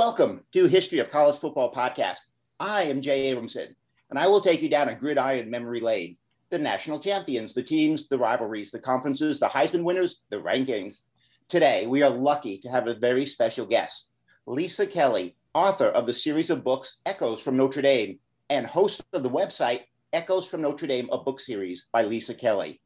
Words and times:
Welcome 0.00 0.44
to 0.54 0.66
History 0.66 0.98
of 1.00 1.10
College 1.10 1.36
Football 1.36 1.74
Podcast. 1.74 2.20
I 2.58 2.84
am 2.84 3.02
Jay 3.02 3.34
Abramson, 3.34 3.74
and 4.08 4.18
I 4.18 4.28
will 4.28 4.40
take 4.40 4.62
you 4.62 4.70
down 4.70 4.88
a 4.88 4.94
gridiron 4.94 5.50
memory 5.50 5.80
lane. 5.80 6.16
The 6.48 6.58
national 6.58 7.00
champions, 7.00 7.52
the 7.52 7.62
teams, 7.62 8.08
the 8.08 8.16
rivalries, 8.16 8.70
the 8.70 8.78
conferences, 8.78 9.38
the 9.38 9.48
Heisman 9.48 9.82
winners, 9.82 10.22
the 10.30 10.38
rankings. 10.38 11.02
Today, 11.50 11.86
we 11.86 12.02
are 12.02 12.08
lucky 12.08 12.56
to 12.60 12.70
have 12.70 12.88
a 12.88 12.94
very 12.94 13.26
special 13.26 13.66
guest, 13.66 14.08
Lisa 14.46 14.86
Kelly, 14.86 15.36
author 15.52 15.88
of 15.88 16.06
the 16.06 16.14
series 16.14 16.48
of 16.48 16.64
books 16.64 17.00
Echoes 17.04 17.42
from 17.42 17.58
Notre 17.58 17.82
Dame 17.82 18.20
and 18.48 18.66
host 18.66 19.02
of 19.12 19.22
the 19.22 19.28
website 19.28 19.80
Echoes 20.14 20.46
from 20.46 20.62
Notre 20.62 20.86
Dame, 20.86 21.10
a 21.12 21.18
book 21.18 21.40
series 21.40 21.88
by 21.92 22.04
Lisa 22.04 22.32
Kelly. 22.32 22.80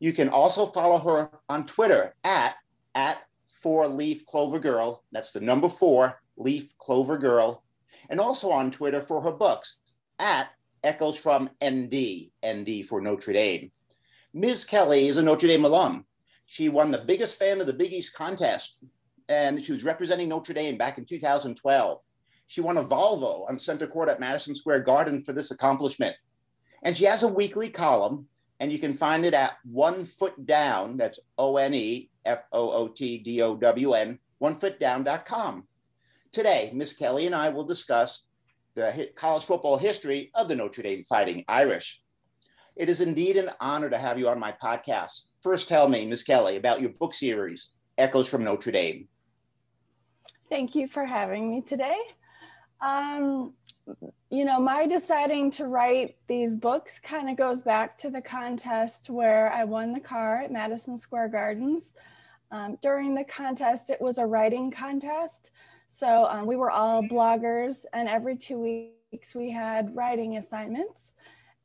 You 0.00 0.12
can 0.12 0.28
also 0.28 0.66
follow 0.66 0.98
her 0.98 1.30
on 1.48 1.64
Twitter 1.64 2.14
at, 2.24 2.56
at 2.94 3.22
four 3.62 3.88
leaf 3.88 4.26
clover 4.26 4.58
girl. 4.58 5.04
That's 5.12 5.32
the 5.32 5.40
number 5.40 5.70
four 5.70 6.20
Leaf 6.38 6.72
Clover 6.78 7.18
Girl, 7.18 7.64
and 8.08 8.20
also 8.20 8.50
on 8.50 8.70
Twitter 8.70 9.00
for 9.00 9.20
her 9.22 9.32
books 9.32 9.78
at 10.18 10.48
Echoes 10.84 11.18
from 11.18 11.50
ND, 11.64 12.30
ND 12.46 12.86
for 12.88 13.00
Notre 13.00 13.32
Dame. 13.32 13.72
Ms. 14.32 14.64
Kelly 14.64 15.08
is 15.08 15.16
a 15.16 15.22
Notre 15.22 15.48
Dame 15.48 15.64
alum. 15.64 16.04
She 16.46 16.68
won 16.68 16.90
the 16.90 16.98
biggest 16.98 17.38
fan 17.38 17.60
of 17.60 17.66
the 17.66 17.72
Big 17.72 17.92
East 17.92 18.14
contest, 18.14 18.84
and 19.28 19.62
she 19.62 19.72
was 19.72 19.84
representing 19.84 20.28
Notre 20.28 20.54
Dame 20.54 20.78
back 20.78 20.96
in 20.96 21.04
2012. 21.04 22.00
She 22.46 22.60
won 22.60 22.78
a 22.78 22.84
Volvo 22.84 23.48
on 23.48 23.58
center 23.58 23.86
court 23.86 24.08
at 24.08 24.20
Madison 24.20 24.54
Square 24.54 24.80
Garden 24.80 25.22
for 25.22 25.32
this 25.32 25.50
accomplishment. 25.50 26.16
And 26.82 26.96
she 26.96 27.04
has 27.04 27.22
a 27.22 27.28
weekly 27.28 27.68
column, 27.68 28.28
and 28.60 28.72
you 28.72 28.78
can 28.78 28.94
find 28.94 29.24
it 29.26 29.34
at 29.34 29.58
One 29.64 30.04
Foot 30.04 30.46
Down. 30.46 30.96
That's 30.96 31.18
O 31.36 31.56
N 31.56 31.74
E 31.74 32.08
F 32.24 32.44
O 32.52 32.70
O 32.70 32.88
T 32.88 33.18
D 33.18 33.42
O 33.42 33.56
W 33.56 33.92
N, 33.92 34.18
onefootdown.com. 34.42 35.64
Today, 36.30 36.70
Miss 36.74 36.92
Kelly 36.92 37.24
and 37.26 37.34
I 37.34 37.48
will 37.48 37.64
discuss 37.64 38.26
the 38.74 39.10
college 39.16 39.44
football 39.44 39.78
history 39.78 40.30
of 40.34 40.48
the 40.48 40.56
Notre 40.56 40.82
Dame 40.82 41.02
Fighting 41.02 41.44
Irish. 41.48 42.02
It 42.76 42.90
is 42.90 43.00
indeed 43.00 43.36
an 43.38 43.50
honor 43.60 43.88
to 43.88 43.98
have 43.98 44.18
you 44.18 44.28
on 44.28 44.38
my 44.38 44.54
podcast. 44.62 45.28
First, 45.42 45.68
tell 45.68 45.88
me, 45.88 46.06
Miss 46.06 46.22
Kelly, 46.22 46.56
about 46.56 46.82
your 46.82 46.90
book 46.90 47.14
series, 47.14 47.72
Echoes 47.96 48.28
from 48.28 48.44
Notre 48.44 48.70
Dame. 48.70 49.08
Thank 50.50 50.74
you 50.74 50.86
for 50.86 51.04
having 51.04 51.50
me 51.50 51.62
today. 51.62 51.96
Um, 52.80 53.54
you 54.30 54.44
know, 54.44 54.60
my 54.60 54.86
deciding 54.86 55.50
to 55.52 55.66
write 55.66 56.16
these 56.26 56.54
books 56.54 57.00
kind 57.00 57.30
of 57.30 57.36
goes 57.36 57.62
back 57.62 57.96
to 57.98 58.10
the 58.10 58.20
contest 58.20 59.08
where 59.08 59.50
I 59.50 59.64
won 59.64 59.92
the 59.92 60.00
car 60.00 60.42
at 60.42 60.52
Madison 60.52 60.98
Square 60.98 61.28
Gardens. 61.28 61.94
Um, 62.50 62.78
during 62.82 63.14
the 63.14 63.24
contest, 63.24 63.88
it 63.88 64.00
was 64.00 64.18
a 64.18 64.26
writing 64.26 64.70
contest. 64.70 65.50
So 65.88 66.26
um, 66.26 66.46
we 66.46 66.54
were 66.54 66.70
all 66.70 67.02
bloggers, 67.02 67.84
and 67.92 68.08
every 68.08 68.36
two 68.36 68.58
weeks 68.58 69.34
we 69.34 69.50
had 69.50 69.96
writing 69.96 70.36
assignments, 70.36 71.14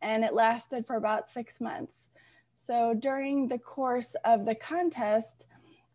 and 0.01 0.23
it 0.23 0.33
lasted 0.33 0.87
for 0.87 0.95
about 0.95 1.29
six 1.29 1.59
months. 1.59 2.09
So 2.55 2.93
during 2.93 3.47
the 3.47 3.59
course 3.59 4.15
of 4.23 4.45
the 4.45 4.55
contest, 4.55 5.45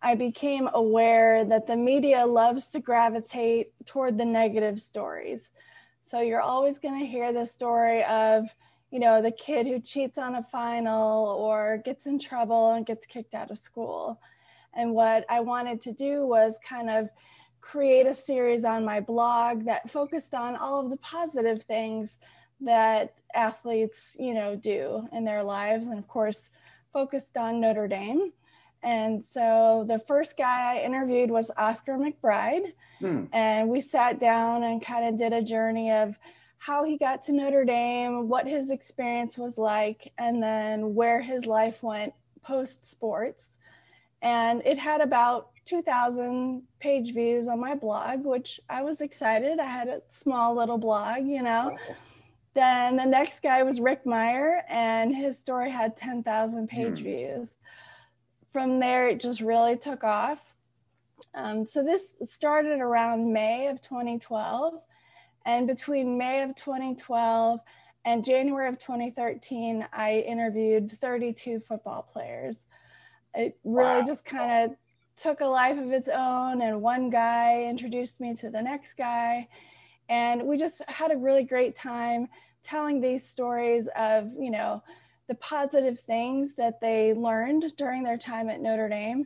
I 0.02 0.14
became 0.14 0.68
aware 0.74 1.44
that 1.46 1.66
the 1.66 1.76
media 1.76 2.24
loves 2.26 2.68
to 2.68 2.80
gravitate 2.80 3.72
toward 3.86 4.18
the 4.18 4.24
negative 4.24 4.78
stories. 4.80 5.50
So 6.02 6.20
you're 6.20 6.40
always 6.40 6.78
going 6.78 7.00
to 7.00 7.06
hear 7.06 7.32
the 7.32 7.44
story 7.44 8.04
of, 8.04 8.54
you 8.90 9.00
know, 9.00 9.20
the 9.20 9.32
kid 9.32 9.66
who 9.66 9.80
cheats 9.80 10.18
on 10.18 10.36
a 10.36 10.42
final 10.42 11.28
or 11.28 11.80
gets 11.84 12.06
in 12.06 12.18
trouble 12.18 12.72
and 12.72 12.86
gets 12.86 13.06
kicked 13.06 13.34
out 13.34 13.50
of 13.50 13.58
school. 13.58 14.20
And 14.74 14.92
what 14.92 15.24
I 15.28 15.40
wanted 15.40 15.80
to 15.82 15.92
do 15.92 16.26
was 16.26 16.56
kind 16.62 16.90
of 16.90 17.08
create 17.60 18.06
a 18.06 18.14
series 18.14 18.64
on 18.64 18.84
my 18.84 19.00
blog 19.00 19.64
that 19.64 19.90
focused 19.90 20.34
on 20.34 20.56
all 20.56 20.84
of 20.84 20.90
the 20.90 20.96
positive 20.98 21.62
things 21.62 22.18
that 22.60 23.14
athletes, 23.34 24.16
you 24.18 24.34
know, 24.34 24.56
do 24.56 25.06
in 25.12 25.24
their 25.24 25.42
lives, 25.42 25.86
and 25.86 25.98
of 25.98 26.08
course, 26.08 26.50
focused 26.92 27.36
on 27.36 27.60
Notre 27.60 27.88
Dame. 27.88 28.32
And 28.82 29.24
so 29.24 29.84
the 29.88 29.98
first 29.98 30.36
guy 30.36 30.76
I 30.76 30.84
interviewed 30.84 31.30
was 31.30 31.50
Oscar 31.56 31.96
McBride, 31.96 32.72
hmm. 33.00 33.24
and 33.32 33.68
we 33.68 33.80
sat 33.80 34.20
down 34.20 34.62
and 34.62 34.84
kind 34.84 35.08
of 35.08 35.18
did 35.18 35.32
a 35.32 35.42
journey 35.42 35.90
of 35.90 36.16
how 36.58 36.84
he 36.84 36.96
got 36.96 37.22
to 37.22 37.32
Notre 37.32 37.64
Dame, 37.64 38.28
what 38.28 38.46
his 38.46 38.70
experience 38.70 39.38
was 39.38 39.58
like, 39.58 40.12
and 40.18 40.42
then 40.42 40.94
where 40.94 41.20
his 41.20 41.46
life 41.46 41.82
went 41.82 42.12
post 42.42 42.84
sports. 42.84 43.48
And 44.22 44.62
it 44.64 44.78
had 44.78 45.00
about 45.00 45.50
2,000 45.68 46.62
page 46.80 47.12
views 47.12 47.46
on 47.48 47.60
my 47.60 47.74
blog, 47.74 48.24
which 48.24 48.60
I 48.70 48.82
was 48.82 49.00
excited. 49.00 49.58
I 49.58 49.66
had 49.66 49.88
a 49.88 50.00
small 50.08 50.54
little 50.54 50.78
blog, 50.78 51.26
you 51.26 51.42
know. 51.42 51.76
Then 52.54 52.96
the 52.96 53.04
next 53.04 53.42
guy 53.42 53.62
was 53.62 53.78
Rick 53.78 54.04
Mirer, 54.04 54.62
and 54.68 55.14
his 55.14 55.38
story 55.38 55.70
had 55.70 55.96
10,000 55.96 56.68
page 56.68 57.00
mm. 57.00 57.04
views. 57.04 57.56
From 58.52 58.80
there, 58.80 59.08
it 59.08 59.20
just 59.20 59.40
really 59.40 59.76
took 59.76 60.02
off. 60.04 60.40
Um, 61.34 61.66
so 61.66 61.84
this 61.84 62.16
started 62.24 62.80
around 62.80 63.32
May 63.32 63.68
of 63.68 63.82
2012. 63.82 64.74
And 65.44 65.66
between 65.66 66.18
May 66.18 66.42
of 66.42 66.54
2012 66.54 67.60
and 68.04 68.24
January 68.24 68.68
of 68.68 68.78
2013, 68.78 69.86
I 69.92 70.24
interviewed 70.26 70.90
32 70.90 71.60
football 71.60 72.02
players. 72.02 72.60
It 73.34 73.58
really 73.64 74.00
wow. 74.00 74.04
just 74.04 74.24
kind 74.24 74.64
of 74.64 74.76
took 75.18 75.40
a 75.40 75.46
life 75.46 75.78
of 75.78 75.92
its 75.92 76.08
own 76.08 76.62
and 76.62 76.80
one 76.80 77.10
guy 77.10 77.64
introduced 77.64 78.20
me 78.20 78.34
to 78.36 78.50
the 78.50 78.62
next 78.62 78.94
guy. 78.94 79.48
And 80.08 80.44
we 80.44 80.56
just 80.56 80.82
had 80.88 81.10
a 81.10 81.16
really 81.16 81.44
great 81.44 81.74
time 81.74 82.28
telling 82.62 83.00
these 83.00 83.26
stories 83.26 83.88
of 83.96 84.30
you 84.38 84.50
know 84.50 84.82
the 85.28 85.34
positive 85.36 86.00
things 86.00 86.54
that 86.54 86.80
they 86.80 87.12
learned 87.14 87.76
during 87.76 88.02
their 88.02 88.18
time 88.18 88.48
at 88.48 88.60
Notre 88.60 88.88
Dame 88.88 89.24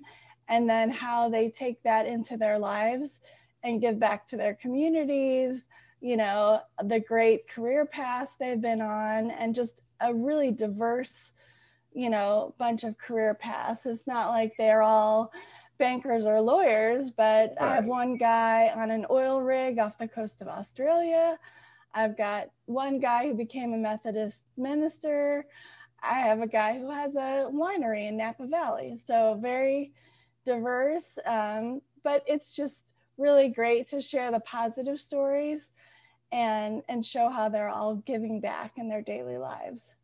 and 0.48 0.68
then 0.68 0.90
how 0.90 1.28
they 1.28 1.48
take 1.48 1.82
that 1.82 2.06
into 2.06 2.36
their 2.36 2.58
lives 2.58 3.20
and 3.62 3.80
give 3.80 3.98
back 3.98 4.26
to 4.26 4.36
their 4.36 4.54
communities 4.54 5.66
you 6.00 6.16
know 6.16 6.60
the 6.84 7.00
great 7.00 7.48
career 7.48 7.86
paths 7.86 8.36
they've 8.38 8.60
been 8.60 8.82
on 8.82 9.30
and 9.30 9.54
just 9.54 9.82
a 10.00 10.12
really 10.12 10.50
diverse 10.50 11.32
you 11.94 12.10
know 12.10 12.54
bunch 12.58 12.84
of 12.84 12.98
career 12.98 13.34
paths. 13.34 13.86
It's 13.86 14.06
not 14.06 14.30
like 14.30 14.54
they're 14.56 14.82
all 14.82 15.32
bankers 15.82 16.26
or 16.26 16.40
lawyers, 16.40 17.10
but 17.10 17.54
right. 17.60 17.72
I 17.72 17.74
have 17.74 17.86
one 17.86 18.16
guy 18.16 18.72
on 18.72 18.92
an 18.92 19.04
oil 19.10 19.42
rig 19.42 19.80
off 19.80 19.98
the 19.98 20.06
coast 20.06 20.40
of 20.40 20.46
Australia. 20.46 21.36
I've 21.92 22.16
got 22.16 22.50
one 22.66 23.00
guy 23.00 23.26
who 23.26 23.34
became 23.34 23.72
a 23.72 23.76
Methodist 23.76 24.44
minister. 24.56 25.44
I 26.00 26.20
have 26.20 26.40
a 26.40 26.46
guy 26.46 26.78
who 26.78 26.88
has 26.88 27.16
a 27.16 27.48
winery 27.52 28.06
in 28.06 28.16
Napa 28.16 28.46
Valley. 28.46 28.96
So 28.96 29.40
very 29.42 29.92
diverse, 30.46 31.18
um, 31.26 31.82
but 32.04 32.22
it's 32.28 32.52
just 32.52 32.92
really 33.18 33.48
great 33.48 33.88
to 33.88 34.00
share 34.00 34.30
the 34.30 34.40
positive 34.40 35.00
stories 35.00 35.72
and 36.30 36.82
and 36.88 37.04
show 37.04 37.28
how 37.28 37.48
they're 37.48 37.68
all 37.68 37.96
giving 37.96 38.40
back 38.40 38.74
in 38.76 38.88
their 38.88 39.02
daily 39.02 39.36
lives. 39.36 39.96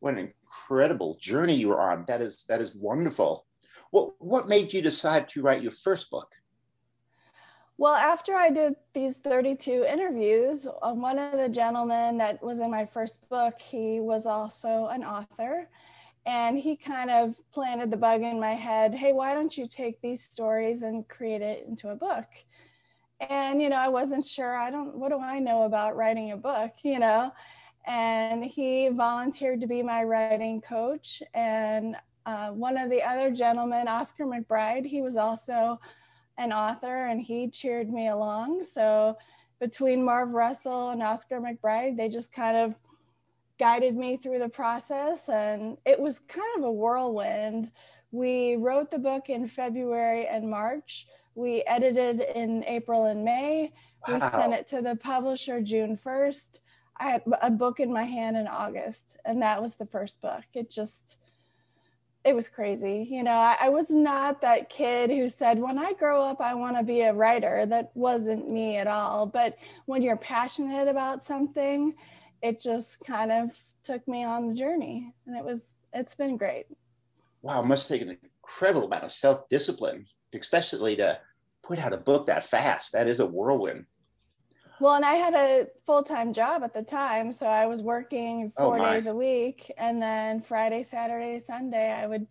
What 0.00 0.14
an 0.14 0.32
incredible 0.32 1.18
journey 1.20 1.56
you 1.56 1.68
were 1.68 1.80
on. 1.82 2.06
That 2.08 2.22
is 2.22 2.44
that 2.48 2.62
is 2.62 2.74
wonderful. 2.74 3.44
What, 3.94 4.14
what 4.18 4.48
made 4.48 4.72
you 4.72 4.82
decide 4.82 5.28
to 5.28 5.42
write 5.42 5.62
your 5.62 5.70
first 5.70 6.10
book? 6.10 6.32
Well, 7.78 7.94
after 7.94 8.34
I 8.34 8.50
did 8.50 8.74
these 8.92 9.18
32 9.18 9.84
interviews, 9.84 10.66
uh, 10.66 10.92
one 10.92 11.16
of 11.16 11.38
the 11.38 11.48
gentlemen 11.48 12.18
that 12.18 12.42
was 12.42 12.58
in 12.58 12.72
my 12.72 12.86
first 12.86 13.28
book, 13.28 13.60
he 13.60 14.00
was 14.00 14.26
also 14.26 14.88
an 14.90 15.04
author. 15.04 15.68
And 16.26 16.58
he 16.58 16.74
kind 16.74 17.08
of 17.08 17.36
planted 17.52 17.92
the 17.92 17.96
bug 17.96 18.22
in 18.22 18.40
my 18.40 18.54
head 18.54 18.96
hey, 18.96 19.12
why 19.12 19.32
don't 19.32 19.56
you 19.56 19.68
take 19.68 20.00
these 20.00 20.24
stories 20.24 20.82
and 20.82 21.06
create 21.06 21.42
it 21.42 21.64
into 21.68 21.90
a 21.90 21.94
book? 21.94 22.26
And, 23.20 23.62
you 23.62 23.68
know, 23.68 23.76
I 23.76 23.86
wasn't 23.86 24.24
sure. 24.24 24.56
I 24.56 24.72
don't, 24.72 24.96
what 24.96 25.10
do 25.10 25.20
I 25.20 25.38
know 25.38 25.62
about 25.62 25.94
writing 25.94 26.32
a 26.32 26.36
book, 26.36 26.72
you 26.82 26.98
know? 26.98 27.30
And 27.86 28.44
he 28.44 28.88
volunteered 28.88 29.60
to 29.60 29.68
be 29.68 29.84
my 29.84 30.02
writing 30.02 30.60
coach. 30.60 31.22
And 31.32 31.94
uh, 32.26 32.48
one 32.48 32.76
of 32.76 32.90
the 32.90 33.02
other 33.02 33.30
gentlemen, 33.30 33.88
Oscar 33.88 34.24
McBride, 34.24 34.86
he 34.86 35.02
was 35.02 35.16
also 35.16 35.80
an 36.38 36.52
author 36.52 37.06
and 37.06 37.20
he 37.20 37.48
cheered 37.48 37.92
me 37.92 38.08
along. 38.08 38.64
So 38.64 39.16
between 39.60 40.04
Marv 40.04 40.30
Russell 40.30 40.90
and 40.90 41.02
Oscar 41.02 41.40
McBride, 41.40 41.96
they 41.96 42.08
just 42.08 42.32
kind 42.32 42.56
of 42.56 42.74
guided 43.58 43.96
me 43.96 44.16
through 44.16 44.38
the 44.38 44.48
process. 44.48 45.28
And 45.28 45.76
it 45.84 45.98
was 45.98 46.20
kind 46.26 46.58
of 46.58 46.64
a 46.64 46.72
whirlwind. 46.72 47.70
We 48.10 48.56
wrote 48.56 48.90
the 48.90 48.98
book 48.98 49.28
in 49.28 49.46
February 49.46 50.26
and 50.26 50.50
March. 50.50 51.06
We 51.34 51.62
edited 51.66 52.20
in 52.20 52.64
April 52.64 53.06
and 53.06 53.24
May. 53.24 53.72
Wow. 54.06 54.14
We 54.14 54.20
sent 54.20 54.52
it 54.52 54.66
to 54.68 54.82
the 54.82 54.96
publisher 54.96 55.60
June 55.60 55.96
1st. 55.96 56.60
I 56.96 57.10
had 57.10 57.22
a 57.42 57.50
book 57.50 57.80
in 57.80 57.92
my 57.92 58.04
hand 58.04 58.36
in 58.36 58.46
August, 58.46 59.16
and 59.24 59.42
that 59.42 59.60
was 59.60 59.74
the 59.74 59.86
first 59.86 60.20
book. 60.20 60.44
It 60.52 60.70
just, 60.70 61.18
it 62.24 62.34
was 62.34 62.48
crazy. 62.48 63.06
You 63.10 63.22
know, 63.22 63.32
I, 63.32 63.56
I, 63.60 63.68
was 63.68 63.90
not 63.90 64.40
that 64.40 64.70
kid 64.70 65.10
who 65.10 65.28
said, 65.28 65.58
when 65.58 65.78
I 65.78 65.92
grow 65.92 66.22
up, 66.22 66.40
I 66.40 66.54
want 66.54 66.76
to 66.78 66.82
be 66.82 67.02
a 67.02 67.12
writer. 67.12 67.66
That 67.66 67.90
wasn't 67.94 68.50
me 68.50 68.76
at 68.76 68.86
all. 68.86 69.26
But 69.26 69.58
when 69.84 70.02
you're 70.02 70.16
passionate 70.16 70.88
about 70.88 71.22
something, 71.22 71.94
it 72.42 72.60
just 72.60 73.00
kind 73.00 73.30
of 73.30 73.50
took 73.84 74.06
me 74.08 74.24
on 74.24 74.48
the 74.48 74.54
journey. 74.54 75.12
And 75.26 75.36
it 75.36 75.44
was, 75.44 75.74
it's 75.92 76.14
been 76.14 76.38
great. 76.38 76.66
Wow, 77.42 77.60
must 77.62 77.88
take 77.88 78.00
an 78.00 78.16
incredible 78.42 78.86
amount 78.86 79.04
of 79.04 79.12
self 79.12 79.46
discipline, 79.50 80.06
especially 80.34 80.96
to 80.96 81.18
put 81.62 81.78
out 81.78 81.92
a 81.92 81.98
book 81.98 82.26
that 82.26 82.44
fast. 82.44 82.92
That 82.92 83.06
is 83.06 83.20
a 83.20 83.26
whirlwind. 83.26 83.84
Well, 84.80 84.94
and 84.94 85.04
I 85.04 85.14
had 85.14 85.34
a 85.34 85.68
full 85.86 86.02
time 86.02 86.32
job 86.32 86.62
at 86.64 86.74
the 86.74 86.82
time. 86.82 87.30
So 87.32 87.46
I 87.46 87.66
was 87.66 87.82
working 87.82 88.52
oh, 88.56 88.64
four 88.64 88.80
oh 88.80 88.92
days 88.92 89.06
a 89.06 89.14
week. 89.14 89.70
And 89.78 90.02
then 90.02 90.42
Friday, 90.42 90.82
Saturday, 90.82 91.38
Sunday, 91.38 91.92
I 91.92 92.06
would 92.06 92.26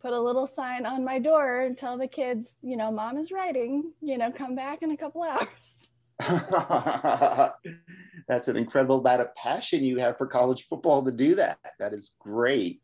put 0.00 0.12
a 0.12 0.20
little 0.20 0.46
sign 0.46 0.86
on 0.86 1.04
my 1.04 1.18
door 1.18 1.62
and 1.62 1.76
tell 1.76 1.98
the 1.98 2.06
kids, 2.06 2.54
you 2.62 2.76
know, 2.76 2.90
mom 2.90 3.18
is 3.18 3.32
writing, 3.32 3.92
you 4.00 4.16
know, 4.16 4.30
come 4.30 4.54
back 4.54 4.82
in 4.82 4.92
a 4.92 4.96
couple 4.96 5.22
hours. 5.22 5.90
That's 8.28 8.48
an 8.48 8.56
incredible 8.56 9.00
amount 9.00 9.22
of 9.22 9.34
passion 9.34 9.82
you 9.82 9.98
have 9.98 10.18
for 10.18 10.26
college 10.26 10.64
football 10.64 11.04
to 11.04 11.12
do 11.12 11.34
that. 11.36 11.58
That 11.78 11.92
is 11.92 12.12
great. 12.18 12.80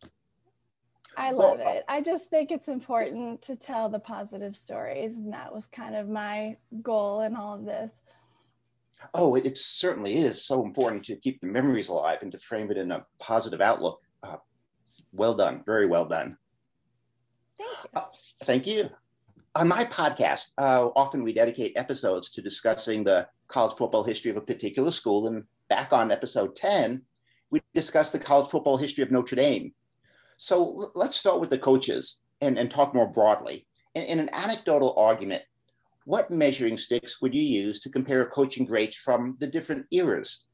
I 1.16 1.30
love 1.30 1.58
well, 1.58 1.76
it. 1.76 1.84
I 1.88 2.00
just 2.00 2.28
think 2.28 2.50
it's 2.50 2.68
important 2.68 3.42
to 3.42 3.54
tell 3.54 3.88
the 3.88 4.00
positive 4.00 4.56
stories. 4.56 5.16
And 5.16 5.32
that 5.32 5.54
was 5.54 5.66
kind 5.66 5.94
of 5.94 6.08
my 6.08 6.56
goal 6.82 7.20
in 7.20 7.36
all 7.36 7.54
of 7.54 7.64
this. 7.64 7.92
Oh, 9.12 9.34
it, 9.34 9.46
it, 9.46 9.58
certainly 9.58 10.14
is 10.14 10.44
so 10.44 10.64
important 10.64 11.04
to 11.06 11.16
keep 11.16 11.40
the 11.40 11.46
memories 11.46 11.88
alive 11.88 12.22
and 12.22 12.32
to 12.32 12.38
frame 12.38 12.70
it 12.70 12.76
in 12.76 12.92
a 12.92 13.04
positive 13.18 13.60
outlook. 13.60 14.00
Uh, 14.22 14.36
well 15.12 15.34
done. 15.34 15.62
Very 15.66 15.86
well 15.86 16.06
done. 16.06 16.36
Thank 17.58 17.70
you. 17.70 18.00
Uh, 18.00 18.04
thank 18.44 18.66
you. 18.66 18.90
On 19.56 19.68
my 19.68 19.84
podcast, 19.84 20.46
uh, 20.58 20.88
often 20.96 21.22
we 21.22 21.32
dedicate 21.32 21.74
episodes 21.76 22.30
to 22.30 22.42
discussing 22.42 23.04
the 23.04 23.28
college 23.48 23.76
football 23.76 24.02
history 24.02 24.30
of 24.30 24.36
a 24.36 24.40
particular 24.40 24.90
school. 24.90 25.28
And 25.28 25.44
back 25.68 25.92
on 25.92 26.10
episode 26.10 26.56
10, 26.56 27.02
we 27.50 27.62
discussed 27.74 28.12
the 28.12 28.18
college 28.18 28.50
football 28.50 28.76
history 28.76 29.02
of 29.02 29.10
Notre 29.12 29.36
Dame. 29.36 29.72
So 30.38 30.90
let's 30.94 31.16
start 31.16 31.40
with 31.40 31.50
the 31.50 31.58
coaches 31.58 32.18
and, 32.40 32.58
and 32.58 32.70
talk 32.70 32.94
more 32.94 33.06
broadly. 33.06 33.66
In, 33.94 34.02
in 34.04 34.18
an 34.18 34.30
anecdotal 34.32 34.94
argument, 34.98 35.42
what 36.04 36.30
measuring 36.30 36.78
sticks 36.78 37.20
would 37.20 37.34
you 37.34 37.42
use 37.42 37.80
to 37.80 37.90
compare 37.90 38.26
coaching 38.26 38.66
greats 38.66 38.96
from 38.96 39.36
the 39.40 39.46
different 39.46 39.86
eras? 39.90 40.44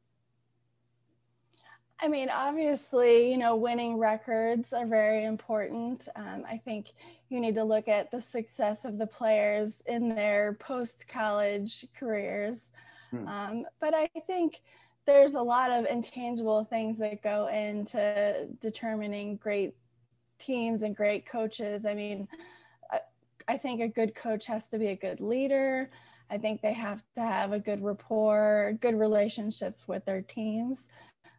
I 2.03 2.09
mean, 2.09 2.31
obviously, 2.31 3.31
you 3.31 3.37
know, 3.37 3.57
winning 3.57 3.99
records 3.99 4.73
are 4.73 4.87
very 4.87 5.25
important. 5.25 6.09
Um, 6.17 6.45
I 6.49 6.57
think 6.57 6.93
you 7.29 7.41
need 7.41 7.55
to 7.57 7.65
look 7.65 7.89
at 7.89 8.11
the 8.11 8.21
success 8.21 8.87
of 8.87 8.97
the 8.97 9.07
players 9.07 9.83
in 9.87 10.09
their 10.09 10.55
post 10.55 11.07
college 11.09 11.85
careers. 11.95 12.71
Hmm. 13.11 13.29
Um, 13.29 13.67
but 13.81 13.93
I 13.93 14.09
think 14.27 14.63
there's 15.07 15.35
a 15.35 15.43
lot 15.43 15.71
of 15.71 15.85
intangible 15.85 16.65
things 16.65 16.97
that 16.99 17.23
go 17.23 17.49
into 17.49 18.49
determining 18.61 19.37
great 19.37 19.75
teams 20.39 20.83
and 20.83 20.97
great 20.97 21.27
coaches. 21.27 21.85
I 21.85 21.93
mean, 21.93 22.29
I 23.51 23.59
think 23.59 23.81
a 23.81 23.89
good 23.89 24.15
coach 24.15 24.47
has 24.47 24.69
to 24.69 24.79
be 24.79 24.87
a 24.87 24.97
good 24.97 25.21
leader. 25.21 25.91
I 26.31 26.39
think 26.39 26.63
they 26.63 26.73
have 26.73 27.03
to 27.17 27.21
have 27.21 27.51
a 27.51 27.59
good 27.59 27.83
rapport, 27.83 28.79
good 28.81 28.97
relationships 28.97 29.83
with 29.89 30.05
their 30.05 30.23
teams. 30.23 30.87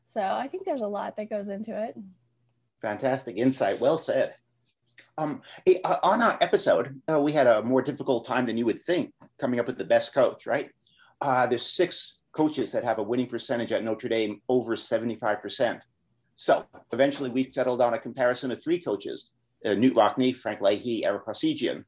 So 0.09 0.19
I 0.19 0.49
think 0.49 0.65
there's 0.65 0.81
a 0.81 0.87
lot 0.87 1.15
that 1.15 1.29
goes 1.29 1.47
into 1.47 1.71
it. 1.81 1.97
Fantastic 2.81 3.37
insight. 3.37 3.79
Well 3.79 3.97
said. 3.97 4.33
Um, 5.17 5.41
eh, 5.65 5.77
uh, 5.85 5.99
on 6.03 6.21
our 6.21 6.37
episode, 6.41 7.01
uh, 7.09 7.21
we 7.21 7.31
had 7.31 7.47
a 7.47 7.63
more 7.63 7.81
difficult 7.81 8.25
time 8.25 8.45
than 8.45 8.57
you 8.57 8.65
would 8.65 8.81
think 8.81 9.13
coming 9.39 9.61
up 9.61 9.67
with 9.67 9.77
the 9.77 9.85
best 9.85 10.13
coach, 10.13 10.45
right? 10.45 10.69
Uh, 11.21 11.47
there's 11.47 11.71
six 11.71 12.17
coaches 12.33 12.73
that 12.73 12.83
have 12.83 12.99
a 12.99 13.03
winning 13.03 13.27
percentage 13.27 13.71
at 13.71 13.85
Notre 13.85 14.09
Dame 14.09 14.41
over 14.49 14.75
75%. 14.75 15.79
So 16.35 16.65
eventually 16.91 17.29
we 17.29 17.49
settled 17.51 17.81
on 17.81 17.93
a 17.93 17.99
comparison 17.99 18.51
of 18.51 18.61
three 18.61 18.81
coaches, 18.81 19.31
uh, 19.65 19.69
Knute 19.69 19.95
Rockne, 19.95 20.35
Frank 20.35 20.59
Leahy, 20.59 21.05
Ara 21.05 21.21
Parseghian. 21.23 21.85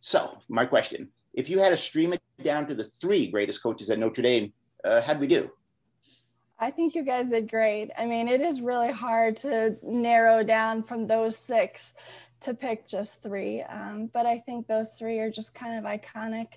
So, 0.00 0.38
my 0.48 0.64
question 0.64 1.10
if 1.34 1.48
you 1.48 1.58
had 1.58 1.70
to 1.70 1.76
stream 1.76 2.12
it 2.12 2.20
down 2.42 2.66
to 2.66 2.74
the 2.74 2.84
three 2.84 3.26
greatest 3.26 3.62
coaches 3.62 3.90
at 3.90 3.98
Notre 3.98 4.22
Dame, 4.22 4.52
uh, 4.84 5.00
how'd 5.00 5.20
we 5.20 5.26
do? 5.26 5.50
I 6.58 6.70
think 6.70 6.94
you 6.94 7.04
guys 7.04 7.30
did 7.30 7.50
great. 7.50 7.90
I 7.96 8.04
mean, 8.04 8.28
it 8.28 8.40
is 8.40 8.60
really 8.60 8.92
hard 8.92 9.36
to 9.38 9.76
narrow 9.82 10.42
down 10.42 10.82
from 10.82 11.06
those 11.06 11.36
six 11.36 11.94
to 12.40 12.52
pick 12.54 12.86
just 12.86 13.22
three. 13.22 13.62
Um, 13.62 14.10
but 14.12 14.26
I 14.26 14.40
think 14.40 14.66
those 14.66 14.92
three 14.94 15.18
are 15.20 15.30
just 15.30 15.54
kind 15.54 15.78
of 15.78 15.90
iconic 15.90 16.48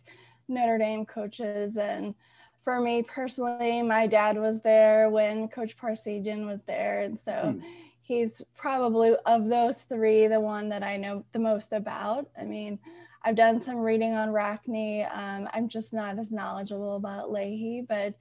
Notre 0.48 0.78
Dame 0.78 1.06
coaches. 1.06 1.78
And 1.78 2.16
for 2.64 2.82
me 2.82 3.04
personally, 3.04 3.82
my 3.82 4.08
dad 4.08 4.38
was 4.38 4.62
there 4.62 5.10
when 5.10 5.48
Coach 5.48 5.78
Parseghian 5.78 6.46
was 6.46 6.64
there. 6.64 7.02
And 7.02 7.18
so 7.18 7.56
hmm. 7.56 7.66
he's 8.02 8.42
probably 8.58 9.16
of 9.26 9.48
those 9.48 9.84
three, 9.84 10.28
the 10.28 10.40
one 10.40 10.70
that 10.70 10.84
I 10.84 10.98
know 10.98 11.24
the 11.32 11.40
most 11.40 11.72
about. 11.72 12.30
I 12.40 12.44
mean, 12.44 12.80
I've 13.24 13.36
done 13.36 13.62
some 13.62 13.78
reading 13.78 14.14
on 14.14 14.30
Rockne. 14.30 15.08
Um, 15.14 15.48
I'm 15.54 15.70
just 15.70 15.94
not 15.94 16.20
as 16.20 16.32
knowledgeable 16.32 16.98
about 16.98 17.32
Leahy, 17.32 17.86
but 17.88 18.14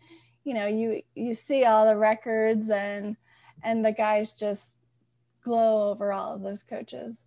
you 0.45 0.55
know, 0.55 0.67
you 0.67 1.03
you 1.15 1.35
see 1.35 1.65
all 1.65 1.87
the 1.87 1.97
records 1.97 2.71
and 2.71 3.17
and 3.65 3.85
the 3.85 3.93
guys 3.93 4.33
just 4.33 4.75
glow 5.43 5.91
over 5.91 6.13
all 6.13 6.35
of 6.35 6.43
those 6.43 6.63
coaches. 6.63 7.19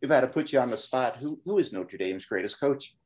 If 0.00 0.10
I 0.10 0.14
had 0.14 0.20
to 0.20 0.28
put 0.28 0.52
you 0.52 0.60
on 0.60 0.70
the 0.70 0.78
spot, 0.78 1.16
who 1.16 1.40
who 1.44 1.58
is 1.58 1.72
Notre 1.72 1.98
Dame's 1.98 2.24
greatest 2.24 2.60
coach? 2.60 2.96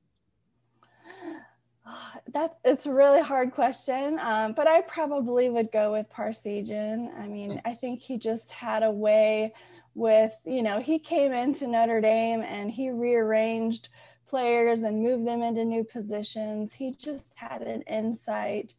That 2.32 2.58
it's 2.64 2.86
a 2.86 2.92
really 2.92 3.20
hard 3.20 3.52
question, 3.52 4.18
um, 4.18 4.54
but 4.54 4.66
I 4.66 4.80
probably 4.80 5.50
would 5.50 5.70
go 5.70 5.92
with 5.92 6.06
Parseghian. 6.08 7.14
I 7.20 7.28
mean, 7.28 7.60
I 7.64 7.74
think 7.74 8.00
he 8.00 8.16
just 8.16 8.50
had 8.50 8.82
a 8.82 8.90
way 8.90 9.52
with, 9.94 10.34
you 10.44 10.62
know, 10.62 10.80
he 10.80 10.98
came 10.98 11.32
into 11.32 11.66
Notre 11.66 12.00
Dame 12.00 12.42
and 12.42 12.70
he 12.70 12.90
rearranged 12.90 13.88
players 14.26 14.82
and 14.82 15.02
moved 15.02 15.26
them 15.26 15.42
into 15.42 15.64
new 15.64 15.84
positions. 15.84 16.72
He 16.72 16.92
just 16.92 17.32
had 17.34 17.62
an 17.62 17.82
insight 17.82 18.74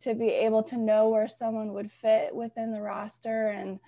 to 0.00 0.14
be 0.14 0.28
able 0.28 0.62
to 0.64 0.76
know 0.76 1.08
where 1.08 1.28
someone 1.28 1.72
would 1.72 1.90
fit 1.90 2.34
within 2.34 2.72
the 2.72 2.80
roster 2.80 3.48
and 3.48 3.80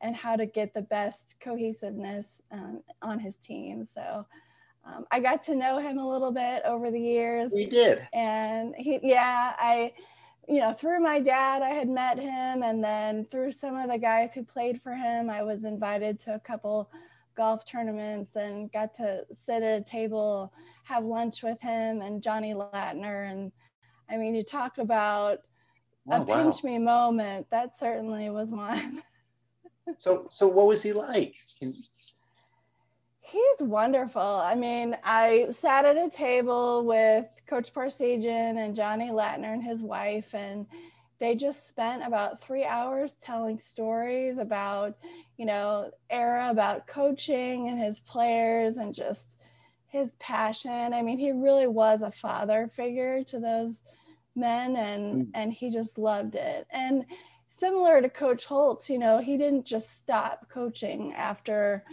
and 0.00 0.14
how 0.14 0.36
to 0.36 0.46
get 0.46 0.72
the 0.74 0.82
best 0.82 1.34
cohesiveness 1.40 2.40
um, 2.52 2.80
on 3.02 3.18
his 3.18 3.36
team. 3.36 3.84
So 3.84 4.24
um, 4.84 5.04
I 5.10 5.18
got 5.18 5.42
to 5.44 5.56
know 5.56 5.78
him 5.78 5.98
a 5.98 6.08
little 6.08 6.30
bit 6.30 6.62
over 6.64 6.92
the 6.92 7.00
years. 7.00 7.50
We 7.52 7.66
did, 7.66 8.06
and 8.12 8.74
he, 8.78 9.00
yeah, 9.02 9.54
I 9.58 9.92
you 10.48 10.60
know, 10.60 10.72
through 10.72 11.00
my 11.00 11.20
dad, 11.20 11.60
I 11.60 11.70
had 11.70 11.88
met 11.88 12.18
him, 12.18 12.62
and 12.62 12.82
then 12.82 13.26
through 13.26 13.52
some 13.52 13.76
of 13.76 13.90
the 13.90 13.98
guys 13.98 14.32
who 14.32 14.42
played 14.42 14.80
for 14.80 14.94
him, 14.94 15.28
I 15.28 15.42
was 15.42 15.64
invited 15.64 16.18
to 16.20 16.34
a 16.34 16.40
couple 16.40 16.90
golf 17.36 17.66
tournaments 17.66 18.34
and 18.34 18.72
got 18.72 18.94
to 18.94 19.24
sit 19.46 19.62
at 19.62 19.80
a 19.80 19.84
table, 19.84 20.52
have 20.84 21.04
lunch 21.04 21.42
with 21.42 21.60
him 21.60 22.00
and 22.00 22.22
Johnny 22.22 22.54
Lattner. 22.54 23.30
And 23.30 23.52
I 24.10 24.16
mean, 24.16 24.34
you 24.34 24.42
talk 24.42 24.78
about 24.78 25.40
oh, 26.10 26.16
a 26.16 26.22
wow. 26.22 26.42
pinch 26.42 26.64
me 26.64 26.78
moment. 26.78 27.46
That 27.50 27.78
certainly 27.78 28.30
was 28.30 28.50
one. 28.50 29.02
so, 29.98 30.28
so 30.32 30.48
what 30.48 30.66
was 30.66 30.82
he 30.82 30.94
like? 30.94 31.34
He's 33.30 33.60
wonderful. 33.60 34.22
I 34.22 34.54
mean, 34.54 34.96
I 35.04 35.48
sat 35.50 35.84
at 35.84 35.98
a 35.98 36.08
table 36.08 36.84
with 36.86 37.26
Coach 37.46 37.74
Parseghian 37.74 38.56
and 38.56 38.74
Johnny 38.74 39.10
Lattner 39.10 39.52
and 39.52 39.62
his 39.62 39.82
wife, 39.82 40.34
and 40.34 40.66
they 41.18 41.34
just 41.34 41.68
spent 41.68 42.06
about 42.06 42.40
three 42.40 42.64
hours 42.64 43.16
telling 43.20 43.58
stories 43.58 44.38
about, 44.38 44.96
you 45.36 45.44
know, 45.44 45.90
era 46.08 46.48
about 46.48 46.86
coaching 46.86 47.68
and 47.68 47.78
his 47.78 48.00
players 48.00 48.78
and 48.78 48.94
just 48.94 49.34
his 49.88 50.14
passion. 50.14 50.94
I 50.94 51.02
mean, 51.02 51.18
he 51.18 51.32
really 51.32 51.66
was 51.66 52.00
a 52.00 52.10
father 52.10 52.70
figure 52.74 53.22
to 53.24 53.38
those 53.38 53.82
men, 54.36 54.74
and 54.76 55.26
mm. 55.26 55.30
and 55.34 55.52
he 55.52 55.68
just 55.68 55.98
loved 55.98 56.34
it. 56.34 56.66
And 56.70 57.04
similar 57.46 58.00
to 58.00 58.08
Coach 58.08 58.46
Holtz, 58.46 58.88
you 58.88 58.98
know, 58.98 59.18
he 59.18 59.36
didn't 59.36 59.66
just 59.66 59.98
stop 59.98 60.48
coaching 60.48 61.12
after 61.12 61.84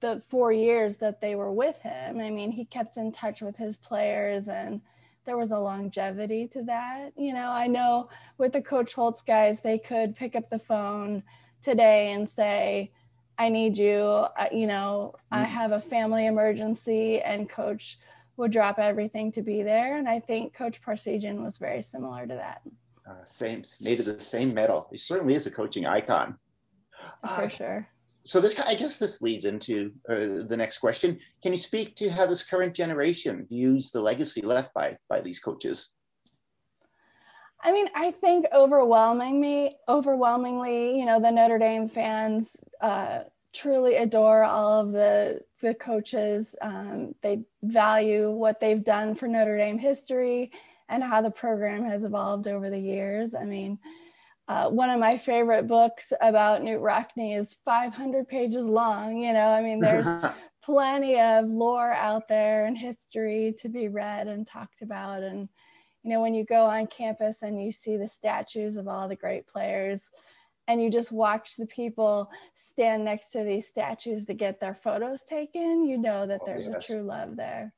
the 0.00 0.22
four 0.28 0.52
years 0.52 0.96
that 0.98 1.20
they 1.20 1.34
were 1.34 1.52
with 1.52 1.80
him. 1.80 2.20
I 2.20 2.30
mean, 2.30 2.52
he 2.52 2.64
kept 2.64 2.96
in 2.96 3.12
touch 3.12 3.42
with 3.42 3.56
his 3.56 3.76
players 3.76 4.48
and 4.48 4.80
there 5.24 5.36
was 5.36 5.52
a 5.52 5.58
longevity 5.58 6.48
to 6.48 6.62
that. 6.62 7.12
You 7.16 7.34
know, 7.34 7.50
I 7.50 7.66
know 7.66 8.08
with 8.38 8.52
the 8.52 8.62
Coach 8.62 8.94
Holtz 8.94 9.22
guys, 9.22 9.60
they 9.60 9.78
could 9.78 10.16
pick 10.16 10.34
up 10.34 10.48
the 10.48 10.58
phone 10.58 11.22
today 11.62 12.12
and 12.12 12.28
say, 12.28 12.90
I 13.38 13.48
need 13.48 13.78
you. 13.78 13.96
Uh, 13.96 14.46
you 14.52 14.66
know, 14.66 15.14
I 15.30 15.42
mm-hmm. 15.42 15.52
have 15.52 15.72
a 15.72 15.80
family 15.80 16.26
emergency, 16.26 17.20
and 17.20 17.48
coach 17.48 17.98
would 18.36 18.52
drop 18.52 18.78
everything 18.78 19.32
to 19.32 19.42
be 19.42 19.62
there. 19.62 19.96
And 19.96 20.06
I 20.08 20.20
think 20.20 20.52
Coach 20.52 20.82
Parseghian 20.82 21.42
was 21.42 21.56
very 21.56 21.82
similar 21.82 22.26
to 22.26 22.34
that. 22.34 22.60
Uh, 23.08 23.24
same, 23.24 23.64
made 23.80 23.98
of 23.98 24.06
the 24.06 24.20
same 24.20 24.52
metal. 24.52 24.88
He 24.90 24.98
certainly 24.98 25.34
is 25.34 25.46
a 25.46 25.50
coaching 25.50 25.86
icon. 25.86 26.36
For 27.24 27.44
uh, 27.44 27.48
sure. 27.48 27.88
So 28.30 28.38
this, 28.38 28.56
I 28.60 28.76
guess, 28.76 28.96
this 28.96 29.20
leads 29.20 29.44
into 29.44 29.90
uh, 30.08 30.46
the 30.46 30.56
next 30.56 30.78
question. 30.78 31.18
Can 31.42 31.50
you 31.50 31.58
speak 31.58 31.96
to 31.96 32.08
how 32.08 32.26
this 32.26 32.44
current 32.44 32.76
generation 32.76 33.44
views 33.48 33.90
the 33.90 34.00
legacy 34.00 34.40
left 34.40 34.72
by 34.72 34.98
by 35.08 35.20
these 35.20 35.40
coaches? 35.40 35.90
I 37.60 37.72
mean, 37.72 37.88
I 37.96 38.12
think 38.12 38.46
overwhelmingly, 38.52 39.76
overwhelmingly, 39.88 40.96
you 40.96 41.06
know, 41.06 41.20
the 41.20 41.32
Notre 41.32 41.58
Dame 41.58 41.88
fans 41.88 42.56
uh, 42.80 43.24
truly 43.52 43.96
adore 43.96 44.44
all 44.44 44.80
of 44.80 44.92
the 44.92 45.40
the 45.60 45.74
coaches. 45.74 46.54
Um, 46.62 47.16
they 47.22 47.42
value 47.64 48.30
what 48.30 48.60
they've 48.60 48.84
done 48.84 49.16
for 49.16 49.26
Notre 49.26 49.56
Dame 49.56 49.76
history 49.78 50.52
and 50.88 51.02
how 51.02 51.20
the 51.20 51.32
program 51.32 51.84
has 51.84 52.04
evolved 52.04 52.46
over 52.46 52.70
the 52.70 52.78
years. 52.78 53.34
I 53.34 53.42
mean, 53.42 53.80
uh, 54.50 54.68
one 54.68 54.90
of 54.90 54.98
my 54.98 55.16
favorite 55.16 55.68
books 55.68 56.12
about 56.20 56.60
Knute 56.60 56.82
Rockne 56.82 57.38
is 57.38 57.56
500 57.64 58.26
pages 58.26 58.66
long. 58.66 59.22
You 59.22 59.32
know, 59.32 59.46
I 59.46 59.62
mean, 59.62 59.78
there's 59.78 60.06
plenty 60.60 61.20
of 61.20 61.46
lore 61.46 61.92
out 61.92 62.26
there 62.26 62.64
and 62.64 62.76
history 62.76 63.54
to 63.60 63.68
be 63.68 63.86
read 63.86 64.26
and 64.26 64.44
talked 64.44 64.82
about 64.82 65.22
and 65.22 65.48
you 66.02 66.10
know 66.10 66.20
when 66.20 66.34
you 66.34 66.44
go 66.44 66.66
on 66.66 66.86
campus 66.86 67.42
and 67.42 67.62
you 67.62 67.72
see 67.72 67.96
the 67.96 68.08
statues 68.08 68.76
of 68.76 68.86
all 68.88 69.08
the 69.08 69.16
great 69.16 69.46
players 69.46 70.10
and 70.68 70.82
you 70.82 70.90
just 70.90 71.12
watch 71.12 71.56
the 71.56 71.66
people 71.66 72.30
stand 72.54 73.04
next 73.04 73.30
to 73.30 73.42
these 73.42 73.66
statues 73.66 74.26
to 74.26 74.34
get 74.34 74.60
their 74.60 74.74
photos 74.74 75.22
taken 75.22 75.86
you 75.86 75.96
know 75.96 76.26
that 76.26 76.40
oh, 76.42 76.46
there's 76.46 76.66
oh, 76.66 76.72
yes. 76.72 76.84
a 76.84 76.86
true 76.92 77.02
love 77.02 77.36
there 77.36 77.72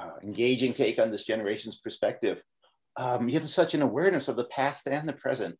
uh, 0.00 0.10
engaging 0.22 0.72
take 0.72 0.98
on 0.98 1.10
this 1.10 1.24
generation's 1.24 1.76
perspective 1.76 2.42
um, 2.96 3.28
you 3.28 3.38
have 3.38 3.48
such 3.48 3.74
an 3.74 3.82
awareness 3.82 4.26
of 4.26 4.36
the 4.36 4.44
past 4.44 4.88
and 4.88 5.08
the 5.08 5.12
present 5.12 5.56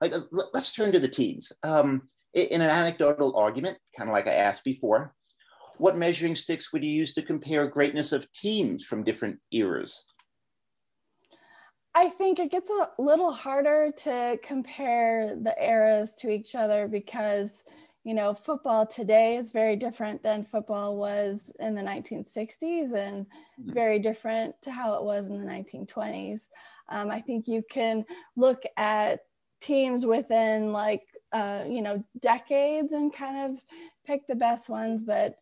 like, 0.00 0.12
uh, 0.12 0.20
let's 0.52 0.72
turn 0.72 0.92
to 0.92 1.00
the 1.00 1.08
teams 1.08 1.52
um, 1.62 2.08
in 2.34 2.60
an 2.60 2.70
anecdotal 2.70 3.36
argument 3.36 3.78
kind 3.96 4.08
of 4.08 4.12
like 4.12 4.26
i 4.26 4.32
asked 4.32 4.64
before 4.64 5.14
what 5.78 5.96
measuring 5.96 6.34
sticks 6.34 6.72
would 6.72 6.84
you 6.84 6.90
use 6.90 7.14
to 7.14 7.22
compare 7.22 7.66
greatness 7.66 8.12
of 8.12 8.30
teams 8.32 8.84
from 8.84 9.04
different 9.04 9.38
eras 9.52 10.04
I 11.98 12.10
think 12.10 12.38
it 12.38 12.52
gets 12.52 12.70
a 12.70 13.02
little 13.02 13.32
harder 13.32 13.90
to 14.04 14.38
compare 14.42 15.34
the 15.34 15.52
eras 15.60 16.14
to 16.20 16.30
each 16.30 16.54
other 16.54 16.86
because, 16.86 17.64
you 18.04 18.14
know, 18.14 18.34
football 18.34 18.86
today 18.86 19.36
is 19.36 19.50
very 19.50 19.74
different 19.74 20.22
than 20.22 20.44
football 20.44 20.96
was 20.96 21.50
in 21.58 21.74
the 21.74 21.82
1960s 21.82 22.94
and 22.94 23.26
mm-hmm. 23.26 23.72
very 23.72 23.98
different 23.98 24.54
to 24.62 24.70
how 24.70 24.94
it 24.94 25.02
was 25.02 25.26
in 25.26 25.44
the 25.44 25.52
1920s. 25.52 26.42
Um, 26.88 27.10
I 27.10 27.20
think 27.20 27.48
you 27.48 27.64
can 27.68 28.04
look 28.36 28.62
at 28.76 29.18
teams 29.60 30.06
within 30.06 30.72
like, 30.72 31.02
uh, 31.32 31.64
you 31.68 31.82
know, 31.82 32.02
decades 32.20 32.92
and 32.92 33.12
kind 33.12 33.52
of 33.52 33.62
pick 34.06 34.26
the 34.26 34.34
best 34.34 34.68
ones, 34.68 35.02
but 35.02 35.36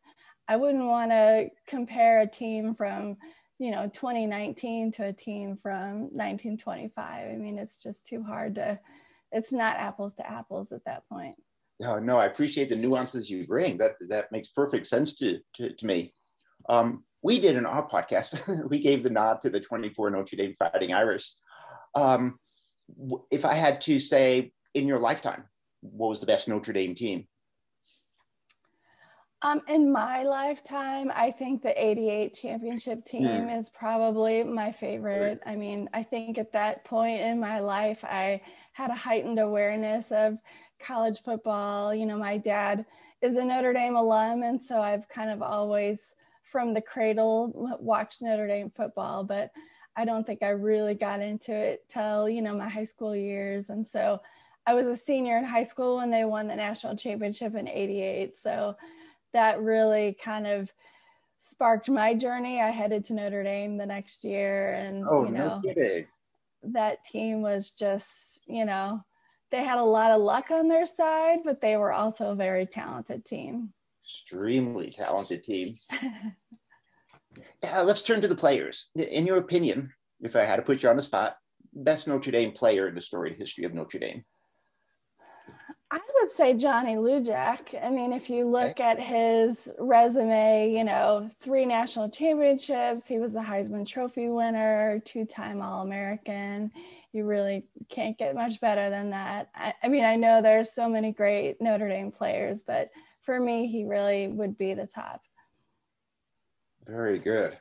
I 0.48 0.56
wouldn't 0.56 0.84
want 0.84 1.10
to 1.10 1.48
compare 1.66 2.20
a 2.20 2.26
team 2.26 2.74
from 2.74 3.16
you 3.58 3.70
know 3.70 3.88
2019 3.88 4.92
to 4.92 5.06
a 5.06 5.12
team 5.14 5.56
from 5.62 6.10
1925 6.12 7.32
i 7.32 7.36
mean 7.36 7.56
it's 7.56 7.82
just 7.82 8.06
too 8.06 8.22
hard 8.22 8.56
to 8.56 8.78
it's 9.32 9.52
not 9.52 9.76
apples 9.76 10.14
to 10.14 10.28
apples 10.28 10.72
at 10.72 10.84
that 10.84 11.08
point. 11.08 11.36
No 11.78 11.98
no 11.98 12.16
i 12.16 12.26
appreciate 12.26 12.68
the 12.68 12.76
nuances 12.76 13.30
you 13.30 13.46
bring. 13.46 13.78
That 13.78 13.96
that 14.08 14.32
makes 14.32 14.48
perfect 14.48 14.86
sense 14.86 15.16
to 15.16 15.40
to, 15.54 15.72
to 15.72 15.86
me. 15.86 16.14
Um, 16.68 17.04
we 17.22 17.38
did 17.38 17.56
in 17.56 17.66
our 17.66 17.88
podcast. 17.88 18.68
We 18.68 18.80
gave 18.80 19.02
the 19.02 19.10
nod 19.10 19.40
to 19.42 19.50
the 19.50 19.60
24 19.60 20.10
notre 20.10 20.36
dame 20.36 20.54
fighting 20.58 20.92
irish. 20.92 21.32
Um, 21.94 22.38
if 23.30 23.44
i 23.44 23.54
had 23.54 23.80
to 23.80 23.98
say 23.98 24.52
in 24.74 24.86
your 24.86 24.98
lifetime 24.98 25.44
what 25.80 26.08
was 26.08 26.20
the 26.20 26.26
best 26.26 26.48
notre 26.48 26.72
dame 26.72 26.94
team 26.94 27.26
um, 29.42 29.60
in 29.68 29.92
my 29.92 30.22
lifetime, 30.22 31.12
I 31.14 31.30
think 31.30 31.62
the 31.62 31.72
88 31.80 32.34
championship 32.34 33.04
team 33.04 33.24
mm. 33.24 33.56
is 33.56 33.68
probably 33.68 34.42
my 34.42 34.72
favorite. 34.72 35.40
I 35.44 35.56
mean, 35.56 35.90
I 35.92 36.02
think 36.02 36.38
at 36.38 36.52
that 36.52 36.84
point 36.84 37.20
in 37.20 37.38
my 37.38 37.60
life, 37.60 38.02
I 38.02 38.40
had 38.72 38.90
a 38.90 38.94
heightened 38.94 39.38
awareness 39.38 40.10
of 40.10 40.38
college 40.80 41.22
football. 41.22 41.94
You 41.94 42.06
know, 42.06 42.16
my 42.16 42.38
dad 42.38 42.86
is 43.20 43.36
a 43.36 43.44
Notre 43.44 43.74
Dame 43.74 43.96
alum, 43.96 44.42
and 44.42 44.60
so 44.60 44.80
I've 44.80 45.08
kind 45.08 45.30
of 45.30 45.42
always, 45.42 46.14
from 46.50 46.72
the 46.72 46.80
cradle, 46.80 47.78
watched 47.78 48.22
Notre 48.22 48.48
Dame 48.48 48.70
football, 48.70 49.22
but 49.22 49.50
I 49.96 50.04
don't 50.04 50.26
think 50.26 50.42
I 50.42 50.50
really 50.50 50.94
got 50.94 51.20
into 51.20 51.54
it 51.54 51.84
till, 51.88 52.28
you 52.28 52.42
know, 52.42 52.56
my 52.56 52.68
high 52.68 52.84
school 52.84 53.16
years. 53.16 53.70
And 53.70 53.86
so 53.86 54.20
I 54.66 54.74
was 54.74 54.88
a 54.88 54.96
senior 54.96 55.38
in 55.38 55.44
high 55.44 55.62
school 55.62 55.96
when 55.96 56.10
they 56.10 56.24
won 56.24 56.48
the 56.48 56.56
national 56.56 56.96
championship 56.96 57.54
in 57.54 57.68
88. 57.68 58.38
So 58.38 58.76
that 59.32 59.60
really 59.60 60.16
kind 60.20 60.46
of 60.46 60.70
sparked 61.38 61.88
my 61.88 62.14
journey. 62.14 62.60
I 62.60 62.70
headed 62.70 63.04
to 63.06 63.14
Notre 63.14 63.42
Dame 63.42 63.76
the 63.76 63.86
next 63.86 64.24
year, 64.24 64.74
and 64.74 65.04
oh, 65.08 65.24
you 65.24 65.32
know, 65.32 65.62
no 65.64 66.02
that 66.72 67.04
team 67.04 67.42
was 67.42 67.70
just, 67.70 68.40
you 68.46 68.64
know, 68.64 69.04
they 69.50 69.62
had 69.62 69.78
a 69.78 69.84
lot 69.84 70.10
of 70.10 70.20
luck 70.20 70.50
on 70.50 70.68
their 70.68 70.86
side, 70.86 71.40
but 71.44 71.60
they 71.60 71.76
were 71.76 71.92
also 71.92 72.30
a 72.30 72.34
very 72.34 72.66
talented 72.66 73.24
team. 73.24 73.72
Extremely 74.04 74.90
talented 74.90 75.44
team. 75.44 75.76
uh, 77.72 77.84
let's 77.84 78.02
turn 78.02 78.20
to 78.20 78.28
the 78.28 78.36
players. 78.36 78.90
In 78.96 79.26
your 79.26 79.38
opinion, 79.38 79.92
if 80.20 80.36
I 80.36 80.42
had 80.42 80.56
to 80.56 80.62
put 80.62 80.82
you 80.82 80.88
on 80.88 80.96
the 80.96 81.02
spot, 81.02 81.36
best 81.72 82.08
Notre 82.08 82.32
Dame 82.32 82.52
player 82.52 82.88
in 82.88 82.94
the 82.94 83.00
storied 83.00 83.36
history 83.38 83.64
of 83.64 83.74
Notre 83.74 83.98
Dame? 83.98 84.24
I 85.90 86.00
would 86.20 86.32
say 86.32 86.54
Johnny 86.54 86.96
Lujack. 86.96 87.80
I 87.80 87.90
mean, 87.90 88.12
if 88.12 88.28
you 88.28 88.44
look 88.44 88.72
okay. 88.72 88.82
at 88.82 89.00
his 89.00 89.72
resume, 89.78 90.72
you 90.72 90.82
know, 90.82 91.28
three 91.40 91.64
national 91.64 92.10
championships, 92.10 93.06
he 93.06 93.18
was 93.18 93.34
the 93.34 93.40
Heisman 93.40 93.86
Trophy 93.86 94.28
winner, 94.28 95.00
two 95.04 95.24
time 95.24 95.62
All 95.62 95.82
American. 95.82 96.72
You 97.12 97.24
really 97.24 97.66
can't 97.88 98.18
get 98.18 98.34
much 98.34 98.60
better 98.60 98.90
than 98.90 99.10
that. 99.10 99.48
I, 99.54 99.74
I, 99.82 99.88
mean, 99.88 100.04
I 100.04 100.16
know 100.16 100.42
there's 100.42 100.74
so 100.74 100.88
many 100.88 101.12
great 101.12 101.60
Notre 101.60 101.88
Dame 101.88 102.10
players, 102.10 102.64
but 102.66 102.90
for 103.22 103.38
me, 103.38 103.68
he 103.68 103.84
really 103.84 104.26
would 104.26 104.58
be 104.58 104.74
the 104.74 104.86
top. 104.86 105.22
Very 106.86 107.18
good. 107.18 107.56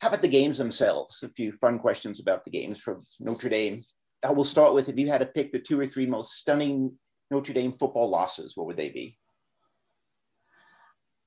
How 0.00 0.08
about 0.08 0.22
the 0.22 0.28
games 0.28 0.58
themselves? 0.58 1.22
A 1.22 1.28
few 1.28 1.52
fun 1.52 1.78
questions 1.78 2.20
about 2.20 2.44
the 2.44 2.50
games 2.50 2.80
from 2.80 2.98
Notre 3.20 3.48
Dame. 3.48 3.80
I 4.24 4.30
will 4.32 4.44
start 4.44 4.74
with 4.74 4.88
if 4.88 4.98
you 4.98 5.08
had 5.08 5.18
to 5.18 5.26
pick 5.26 5.52
the 5.52 5.58
two 5.58 5.78
or 5.78 5.86
three 5.86 6.06
most 6.06 6.32
stunning 6.32 6.98
Notre 7.30 7.54
Dame 7.54 7.72
football 7.72 8.08
losses, 8.10 8.56
what 8.56 8.66
would 8.66 8.76
they 8.76 8.90
be? 8.90 9.18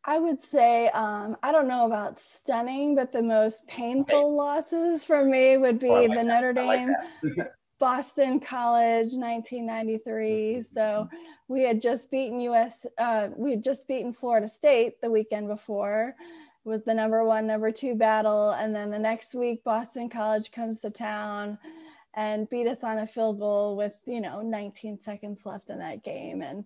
I 0.07 0.19
would 0.19 0.43
say, 0.43 0.87
um, 0.89 1.35
I 1.41 1.51
don't 1.51 1.67
know 1.67 1.85
about 1.85 2.19
stunning, 2.19 2.95
but 2.95 3.11
the 3.11 3.23
most 3.23 3.65
painful 3.67 4.15
okay. 4.15 4.25
losses 4.25 5.03
for 5.03 5.25
me 5.25 5.57
would 5.57 5.79
be 5.79 5.89
like 5.89 6.09
the 6.09 6.15
that. 6.15 6.25
Notre 6.25 6.53
Dame 6.53 6.93
like 7.23 7.51
Boston 7.79 8.39
College 8.39 9.13
1993. 9.13 10.61
So 10.61 11.09
we 11.47 11.63
had 11.63 11.81
just 11.81 12.11
beaten 12.11 12.39
US, 12.41 12.85
uh, 12.97 13.29
we 13.35 13.51
had 13.51 13.63
just 13.63 13.87
beaten 13.87 14.13
Florida 14.13 14.47
State 14.47 15.01
the 15.01 15.09
weekend 15.09 15.47
before. 15.47 16.15
Was 16.65 16.83
the 16.83 16.95
number 16.95 17.23
one, 17.23 17.45
number 17.45 17.71
two 17.71 17.93
battle. 17.93 18.49
And 18.51 18.75
then 18.75 18.89
the 18.89 18.99
next 18.99 19.35
week, 19.35 19.63
Boston 19.63 20.09
College 20.09 20.51
comes 20.51 20.81
to 20.81 20.89
town 20.89 21.59
and 22.15 22.49
beat 22.49 22.67
us 22.67 22.83
on 22.83 22.97
a 22.97 23.07
field 23.07 23.39
goal 23.39 23.77
with, 23.77 23.93
you 24.05 24.19
know, 24.19 24.41
19 24.41 24.99
seconds 24.99 25.45
left 25.45 25.69
in 25.69 25.77
that 25.77 26.03
game. 26.03 26.41
And 26.41 26.65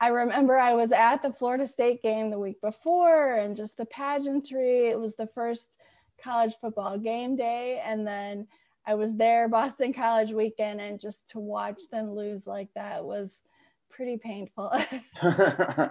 I 0.00 0.08
remember 0.08 0.56
I 0.56 0.74
was 0.74 0.92
at 0.92 1.22
the 1.22 1.32
Florida 1.32 1.66
State 1.66 2.02
game 2.02 2.30
the 2.30 2.38
week 2.38 2.60
before 2.60 3.34
and 3.34 3.56
just 3.56 3.76
the 3.76 3.84
pageantry. 3.86 4.88
It 4.88 4.98
was 4.98 5.16
the 5.16 5.28
first 5.28 5.76
college 6.22 6.54
football 6.60 6.96
game 6.96 7.34
day. 7.34 7.82
And 7.84 8.06
then 8.06 8.46
I 8.86 8.94
was 8.94 9.16
there 9.16 9.48
Boston 9.48 9.92
College 9.92 10.32
weekend 10.32 10.80
and 10.80 11.00
just 11.00 11.28
to 11.30 11.40
watch 11.40 11.82
them 11.90 12.14
lose 12.14 12.46
like 12.46 12.68
that 12.74 13.04
was 13.04 13.42
pretty 13.90 14.18
painful. 14.18 14.72
I 15.22 15.90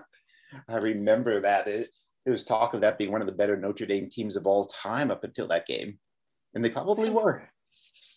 remember 0.70 1.40
that. 1.42 1.68
It, 1.68 1.90
it 2.26 2.30
was 2.30 2.44
talk 2.44 2.74
of 2.74 2.82
that 2.82 2.98
being 2.98 3.12
one 3.12 3.22
of 3.22 3.28
the 3.28 3.34
better 3.34 3.58
Notre 3.58 3.86
Dame 3.86 4.10
teams 4.10 4.36
of 4.36 4.46
all 4.46 4.66
time 4.66 5.10
up 5.12 5.24
until 5.24 5.48
that 5.48 5.66
game. 5.66 5.98
And 6.54 6.64
they 6.64 6.70
probably 6.70 7.10
were. 7.10 7.50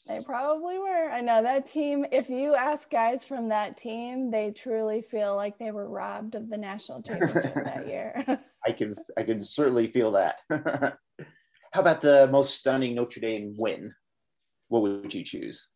They 0.06 0.20
probably 0.20 0.78
were. 0.78 1.10
I 1.10 1.22
know 1.22 1.42
that 1.42 1.66
team, 1.66 2.04
if 2.12 2.28
you 2.28 2.54
ask 2.54 2.90
guys 2.90 3.24
from 3.24 3.48
that 3.48 3.78
team, 3.78 4.30
they 4.30 4.50
truly 4.50 5.00
feel 5.00 5.34
like 5.34 5.58
they 5.58 5.70
were 5.70 5.88
robbed 5.88 6.34
of 6.34 6.50
the 6.50 6.58
national 6.58 7.02
championship 7.06 7.54
that 7.54 7.88
year. 7.88 8.22
I 8.66 8.72
can 8.72 8.96
I 9.16 9.22
can 9.22 9.42
certainly 9.42 9.86
feel 9.86 10.12
that. 10.12 10.40
How 10.50 11.80
about 11.80 12.02
the 12.02 12.28
most 12.30 12.54
stunning 12.54 12.94
Notre 12.94 13.20
Dame 13.20 13.54
win? 13.56 13.94
What 14.68 14.82
would 14.82 15.14
you 15.14 15.24
choose? 15.24 15.68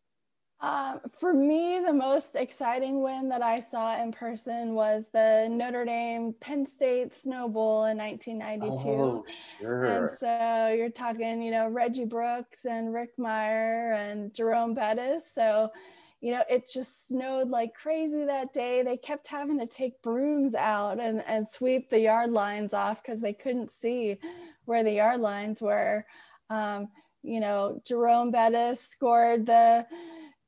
Um, 0.61 0.99
for 1.17 1.33
me, 1.33 1.79
the 1.85 1.93
most 1.93 2.35
exciting 2.35 3.01
win 3.01 3.29
that 3.29 3.41
I 3.41 3.61
saw 3.61 4.01
in 4.01 4.11
person 4.11 4.73
was 4.73 5.07
the 5.13 5.47
Notre 5.49 5.85
Dame 5.85 6.33
Penn 6.41 6.65
State 6.65 7.15
Snow 7.15 7.47
Bowl 7.47 7.85
in 7.85 7.97
1992. 7.97 8.89
Oh, 8.89 9.25
sure. 9.61 9.85
And 9.85 10.09
so 10.09 10.73
you're 10.77 10.89
talking, 10.89 11.41
you 11.41 11.51
know, 11.51 11.69
Reggie 11.69 12.03
Brooks 12.03 12.65
and 12.65 12.93
Rick 12.93 13.15
Mirer 13.17 13.95
and 13.95 14.33
Jerome 14.33 14.73
Bettis. 14.73 15.31
So, 15.33 15.71
you 16.19 16.33
know, 16.33 16.43
it 16.49 16.69
just 16.69 17.07
snowed 17.07 17.49
like 17.49 17.73
crazy 17.73 18.25
that 18.25 18.53
day. 18.53 18.83
They 18.83 18.97
kept 18.97 19.27
having 19.27 19.59
to 19.59 19.65
take 19.65 20.01
brooms 20.01 20.55
out 20.55 20.99
and, 20.99 21.23
and 21.25 21.47
sweep 21.47 21.89
the 21.89 22.01
yard 22.01 22.31
lines 22.31 22.73
off 22.73 23.01
because 23.01 23.21
they 23.21 23.31
couldn't 23.31 23.71
see 23.71 24.19
where 24.65 24.83
the 24.83 24.91
yard 24.91 25.21
lines 25.21 25.61
were. 25.61 26.05
Um, 26.49 26.89
you 27.23 27.39
know, 27.39 27.81
Jerome 27.85 28.31
Bettis 28.31 28.81
scored 28.81 29.45
the 29.45 29.85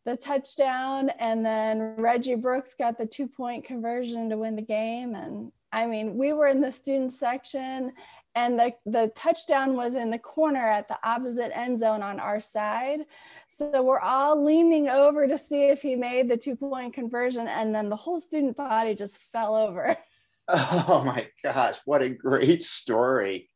the 0.05 0.15
touchdown 0.15 1.09
and 1.19 1.45
then 1.45 1.95
Reggie 1.97 2.35
Brooks 2.35 2.75
got 2.77 2.97
the 2.97 3.05
two 3.05 3.27
point 3.27 3.65
conversion 3.65 4.29
to 4.29 4.37
win 4.37 4.55
the 4.55 4.61
game. 4.61 5.15
And 5.15 5.51
I 5.71 5.85
mean 5.85 6.17
we 6.17 6.33
were 6.33 6.47
in 6.47 6.61
the 6.61 6.71
student 6.71 7.13
section 7.13 7.93
and 8.33 8.57
the 8.57 8.73
the 8.85 9.11
touchdown 9.15 9.75
was 9.75 9.95
in 9.95 10.09
the 10.09 10.17
corner 10.17 10.65
at 10.65 10.87
the 10.87 10.97
opposite 11.03 11.55
end 11.55 11.77
zone 11.77 12.01
on 12.01 12.19
our 12.19 12.39
side. 12.39 13.01
So 13.47 13.83
we're 13.83 13.99
all 13.99 14.43
leaning 14.43 14.89
over 14.89 15.27
to 15.27 15.37
see 15.37 15.65
if 15.65 15.81
he 15.81 15.95
made 15.95 16.29
the 16.29 16.37
two 16.37 16.55
point 16.55 16.93
conversion 16.93 17.47
and 17.47 17.73
then 17.73 17.89
the 17.89 17.95
whole 17.95 18.19
student 18.19 18.57
body 18.57 18.95
just 18.95 19.17
fell 19.17 19.55
over. 19.55 19.97
Oh 20.53 21.03
my 21.05 21.29
gosh 21.43 21.77
what 21.85 22.01
a 22.01 22.09
great 22.09 22.61
story 22.61 23.50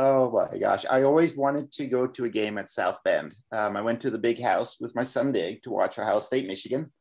Oh 0.00 0.30
my 0.30 0.56
gosh. 0.56 0.86
I 0.88 1.02
always 1.02 1.36
wanted 1.36 1.72
to 1.72 1.86
go 1.86 2.06
to 2.06 2.24
a 2.24 2.28
game 2.28 2.56
at 2.56 2.70
South 2.70 3.00
Bend. 3.04 3.34
Um, 3.50 3.76
I 3.76 3.80
went 3.80 4.00
to 4.02 4.10
the 4.10 4.18
big 4.18 4.40
house 4.40 4.78
with 4.78 4.94
my 4.94 5.02
son 5.02 5.32
Dig 5.32 5.60
to 5.64 5.70
watch 5.70 5.98
Ohio 5.98 6.20
State, 6.20 6.46
Michigan. 6.46 6.92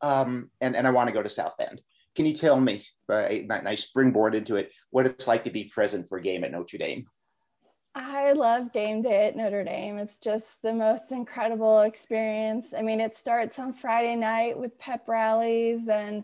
Um, 0.00 0.48
and, 0.60 0.76
and 0.76 0.86
I 0.86 0.90
want 0.90 1.08
to 1.08 1.12
go 1.12 1.24
to 1.24 1.28
South 1.28 1.56
Bend. 1.58 1.82
Can 2.14 2.26
you 2.26 2.34
tell 2.34 2.60
me, 2.60 2.84
uh, 3.08 3.28
nice 3.48 3.82
springboard 3.82 4.36
into 4.36 4.54
it, 4.54 4.70
what 4.90 5.06
it's 5.06 5.26
like 5.26 5.42
to 5.42 5.50
be 5.50 5.64
present 5.64 6.06
for 6.06 6.18
a 6.18 6.22
game 6.22 6.44
at 6.44 6.52
Notre 6.52 6.78
Dame? 6.78 7.06
I 7.96 8.30
love 8.30 8.72
game 8.72 9.02
day 9.02 9.26
at 9.26 9.34
Notre 9.34 9.64
Dame. 9.64 9.98
It's 9.98 10.18
just 10.18 10.62
the 10.62 10.72
most 10.72 11.10
incredible 11.10 11.80
experience. 11.80 12.72
I 12.72 12.82
mean, 12.82 13.00
it 13.00 13.16
starts 13.16 13.58
on 13.58 13.72
Friday 13.72 14.14
night 14.14 14.56
with 14.56 14.78
pep 14.78 15.08
rallies 15.08 15.88
and 15.88 16.22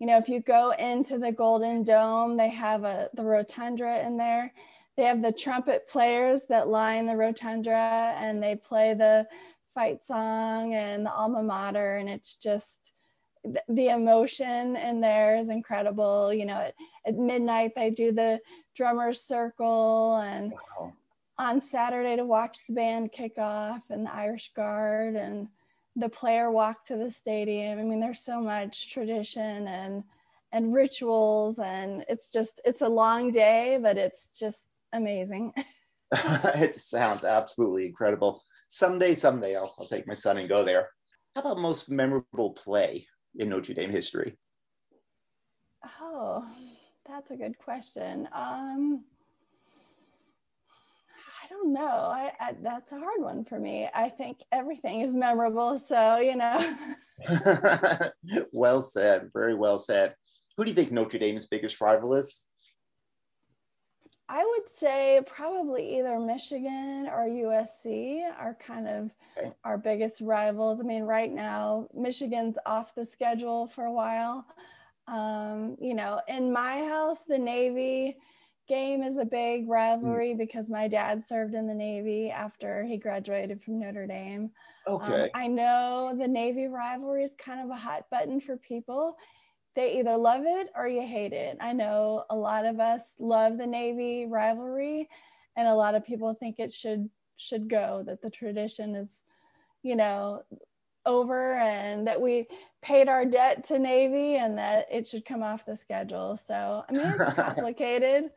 you 0.00 0.08
know, 0.08 0.18
if 0.18 0.28
you 0.28 0.40
go 0.40 0.72
into 0.72 1.18
the 1.18 1.30
Golden 1.30 1.84
Dome, 1.84 2.36
they 2.36 2.50
have 2.50 2.82
a 2.82 3.08
the 3.14 3.22
rotunda 3.22 4.04
in 4.04 4.16
there 4.16 4.52
they 4.96 5.04
have 5.04 5.22
the 5.22 5.32
trumpet 5.32 5.88
players 5.88 6.44
that 6.46 6.68
line 6.68 7.06
the 7.06 7.16
rotunda 7.16 8.14
and 8.16 8.42
they 8.42 8.56
play 8.56 8.94
the 8.94 9.26
fight 9.74 10.04
song 10.04 10.74
and 10.74 11.04
the 11.04 11.12
alma 11.12 11.42
mater 11.42 11.96
and 11.96 12.08
it's 12.08 12.36
just 12.36 12.92
the 13.68 13.88
emotion 13.88 14.76
in 14.76 15.00
there 15.00 15.36
is 15.36 15.48
incredible 15.48 16.32
you 16.32 16.46
know 16.46 16.54
at, 16.60 16.74
at 17.06 17.16
midnight 17.16 17.72
they 17.74 17.90
do 17.90 18.12
the 18.12 18.40
drummers 18.74 19.20
circle 19.20 20.16
and 20.24 20.52
wow. 20.52 20.92
on 21.38 21.60
saturday 21.60 22.16
to 22.16 22.24
watch 22.24 22.60
the 22.68 22.74
band 22.74 23.12
kick 23.12 23.36
off 23.36 23.82
and 23.90 24.06
the 24.06 24.14
irish 24.14 24.52
guard 24.54 25.16
and 25.16 25.48
the 25.96 26.08
player 26.08 26.50
walk 26.50 26.84
to 26.84 26.96
the 26.96 27.10
stadium 27.10 27.78
i 27.78 27.82
mean 27.82 28.00
there's 28.00 28.20
so 28.20 28.40
much 28.40 28.92
tradition 28.92 29.66
and 29.68 30.04
and 30.52 30.72
rituals 30.72 31.58
and 31.58 32.04
it's 32.08 32.30
just 32.30 32.60
it's 32.64 32.80
a 32.80 32.88
long 32.88 33.32
day 33.32 33.78
but 33.82 33.98
it's 33.98 34.28
just 34.28 34.78
amazing. 34.94 35.52
it 36.12 36.76
sounds 36.76 37.24
absolutely 37.24 37.86
incredible. 37.86 38.42
Someday, 38.68 39.14
someday, 39.14 39.56
I'll, 39.56 39.74
I'll 39.78 39.86
take 39.86 40.06
my 40.06 40.14
son 40.14 40.38
and 40.38 40.48
go 40.48 40.64
there. 40.64 40.88
How 41.34 41.42
about 41.42 41.58
most 41.58 41.90
memorable 41.90 42.50
play 42.50 43.06
in 43.36 43.48
Notre 43.48 43.74
Dame 43.74 43.90
history? 43.90 44.38
Oh, 46.00 46.44
that's 47.06 47.30
a 47.30 47.36
good 47.36 47.58
question. 47.58 48.28
Um, 48.32 49.04
I 51.44 51.48
don't 51.50 51.72
know. 51.72 51.82
I, 51.82 52.32
I, 52.40 52.52
that's 52.62 52.92
a 52.92 52.98
hard 52.98 53.20
one 53.20 53.44
for 53.44 53.58
me. 53.58 53.88
I 53.92 54.08
think 54.08 54.38
everything 54.52 55.00
is 55.02 55.12
memorable. 55.12 55.78
So, 55.78 56.18
you 56.18 56.36
know. 56.36 56.76
well 58.54 58.80
said. 58.80 59.30
Very 59.32 59.54
well 59.54 59.78
said. 59.78 60.14
Who 60.56 60.64
do 60.64 60.70
you 60.70 60.74
think 60.74 60.92
Notre 60.92 61.18
Dame's 61.18 61.46
biggest 61.46 61.80
rival 61.80 62.14
is? 62.14 62.44
I 64.34 64.44
would 64.44 64.68
say 64.68 65.20
probably 65.26 65.96
either 66.00 66.18
Michigan 66.18 67.06
or 67.06 67.28
USC 67.28 68.20
are 68.36 68.58
kind 68.58 68.88
of 68.88 69.10
okay. 69.38 69.52
our 69.62 69.78
biggest 69.78 70.20
rivals. 70.20 70.80
I 70.80 70.82
mean, 70.82 71.04
right 71.04 71.32
now, 71.32 71.86
Michigan's 71.94 72.56
off 72.66 72.96
the 72.96 73.04
schedule 73.04 73.68
for 73.68 73.84
a 73.84 73.92
while. 73.92 74.44
Um, 75.06 75.76
you 75.80 75.94
know, 75.94 76.20
in 76.26 76.52
my 76.52 76.78
house, 76.78 77.20
the 77.28 77.38
Navy 77.38 78.16
game 78.66 79.04
is 79.04 79.18
a 79.18 79.24
big 79.24 79.68
rivalry 79.68 80.34
mm. 80.34 80.38
because 80.38 80.68
my 80.68 80.88
dad 80.88 81.24
served 81.24 81.54
in 81.54 81.68
the 81.68 81.74
Navy 81.74 82.28
after 82.28 82.82
he 82.82 82.96
graduated 82.96 83.62
from 83.62 83.78
Notre 83.78 84.08
Dame. 84.08 84.50
Okay. 84.88 85.22
Um, 85.22 85.28
I 85.32 85.46
know 85.46 86.12
the 86.18 86.26
Navy 86.26 86.66
rivalry 86.66 87.22
is 87.22 87.34
kind 87.38 87.60
of 87.60 87.70
a 87.70 87.80
hot 87.80 88.10
button 88.10 88.40
for 88.40 88.56
people 88.56 89.16
they 89.74 89.98
either 89.98 90.16
love 90.16 90.42
it 90.46 90.68
or 90.76 90.86
you 90.86 91.02
hate 91.02 91.32
it. 91.32 91.56
I 91.60 91.72
know 91.72 92.24
a 92.30 92.36
lot 92.36 92.64
of 92.64 92.78
us 92.80 93.14
love 93.18 93.58
the 93.58 93.66
Navy 93.66 94.26
rivalry, 94.26 95.08
and 95.56 95.66
a 95.68 95.74
lot 95.74 95.94
of 95.94 96.04
people 96.04 96.32
think 96.34 96.58
it 96.58 96.72
should 96.72 97.08
should 97.36 97.68
go. 97.68 98.02
That 98.06 98.22
the 98.22 98.30
tradition 98.30 98.94
is, 98.94 99.24
you 99.82 99.96
know, 99.96 100.42
over, 101.06 101.54
and 101.54 102.06
that 102.06 102.20
we 102.20 102.46
paid 102.82 103.08
our 103.08 103.24
debt 103.24 103.64
to 103.64 103.78
Navy, 103.78 104.36
and 104.36 104.56
that 104.58 104.86
it 104.90 105.08
should 105.08 105.24
come 105.24 105.42
off 105.42 105.66
the 105.66 105.76
schedule. 105.76 106.36
So 106.36 106.84
I 106.88 106.92
mean, 106.92 107.14
it's 107.18 107.32
complicated. 107.34 108.30